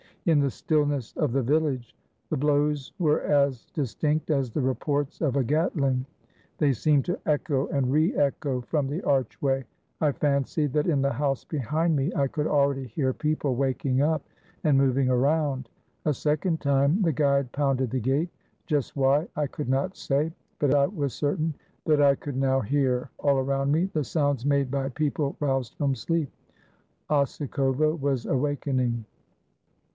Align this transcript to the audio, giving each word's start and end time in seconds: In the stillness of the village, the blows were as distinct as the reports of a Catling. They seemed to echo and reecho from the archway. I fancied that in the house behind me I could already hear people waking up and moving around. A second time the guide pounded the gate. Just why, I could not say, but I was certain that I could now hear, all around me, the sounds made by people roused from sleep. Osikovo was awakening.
In 0.25 0.39
the 0.39 0.49
stillness 0.51 1.13
of 1.17 1.31
the 1.31 1.41
village, 1.43 1.95
the 2.29 2.37
blows 2.37 2.91
were 2.97 3.21
as 3.21 3.65
distinct 3.73 4.29
as 4.31 4.49
the 4.51 4.61
reports 4.61 5.19
of 5.21 5.35
a 5.35 5.43
Catling. 5.43 6.05
They 6.57 6.73
seemed 6.73 7.05
to 7.05 7.19
echo 7.27 7.67
and 7.67 7.87
reecho 7.87 8.65
from 8.65 8.87
the 8.87 9.01
archway. 9.03 9.63
I 9.99 10.11
fancied 10.11 10.73
that 10.73 10.87
in 10.87 11.01
the 11.03 11.13
house 11.13 11.43
behind 11.43 11.95
me 11.95 12.11
I 12.15 12.27
could 12.27 12.45
already 12.47 12.87
hear 12.87 13.13
people 13.13 13.55
waking 13.55 14.01
up 14.01 14.23
and 14.63 14.77
moving 14.77 15.09
around. 15.09 15.69
A 16.05 16.13
second 16.15 16.61
time 16.61 17.01
the 17.03 17.13
guide 17.13 17.51
pounded 17.51 17.89
the 17.91 17.99
gate. 17.99 18.29
Just 18.65 18.95
why, 18.95 19.27
I 19.35 19.45
could 19.47 19.69
not 19.69 19.95
say, 19.97 20.31
but 20.59 20.73
I 20.73 20.87
was 20.87 21.13
certain 21.13 21.53
that 21.85 22.01
I 22.01 22.13
could 22.15 22.37
now 22.37 22.59
hear, 22.59 23.09
all 23.19 23.37
around 23.37 23.71
me, 23.71 23.85
the 23.85 24.03
sounds 24.03 24.45
made 24.47 24.69
by 24.71 24.89
people 24.89 25.35
roused 25.39 25.75
from 25.75 25.93
sleep. 25.95 26.29
Osikovo 27.09 27.95
was 27.99 28.25
awakening. 28.27 29.05